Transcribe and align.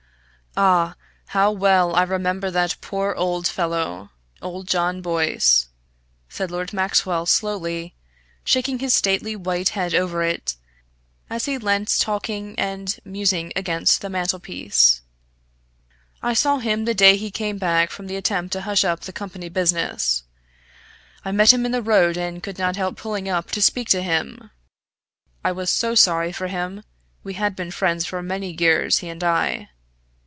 "Ah, 0.57 0.95
how 1.27 1.49
well 1.53 1.95
I 1.95 2.03
remember 2.03 2.51
that 2.51 2.75
poor 2.81 3.13
old 3.15 3.47
fellow 3.47 4.09
old 4.41 4.67
John 4.67 5.01
Boyce," 5.01 5.69
said 6.27 6.51
Lord 6.51 6.73
Maxwell, 6.73 7.25
slowly, 7.25 7.95
shaking 8.43 8.79
his 8.79 8.93
stately 8.93 9.33
white 9.33 9.69
head 9.69 9.95
over 9.95 10.23
it, 10.23 10.57
as 11.29 11.45
he 11.45 11.57
leant 11.57 11.95
talking 12.01 12.59
and 12.59 12.99
musing 13.05 13.53
against 13.55 14.01
the 14.01 14.09
mantelpiece. 14.09 15.03
"I 16.21 16.33
saw 16.33 16.57
him 16.57 16.83
the 16.83 16.93
day 16.93 17.15
he 17.15 17.31
came 17.31 17.57
back 17.57 17.89
from 17.89 18.07
the 18.07 18.17
attempt 18.17 18.51
to 18.51 18.61
hush 18.63 18.83
up 18.83 18.99
the 18.99 19.13
company 19.13 19.47
business. 19.47 20.23
I 21.23 21.31
met 21.31 21.53
him 21.53 21.65
in 21.65 21.71
the 21.71 21.81
road, 21.81 22.17
and 22.17 22.43
could 22.43 22.59
not 22.59 22.75
help 22.75 22.97
pulling 22.97 23.29
up 23.29 23.51
to 23.51 23.61
speak 23.61 23.87
to 23.91 24.01
him. 24.03 24.51
I 25.45 25.53
was 25.53 25.69
so 25.69 25.95
sorry 25.95 26.33
for 26.33 26.47
him. 26.47 26.83
We 27.23 27.35
had 27.35 27.55
been 27.55 27.71
friends 27.71 28.05
for 28.05 28.21
many 28.21 28.53
years, 28.59 28.97
he 28.97 29.07
and 29.07 29.23
I. 29.23 29.69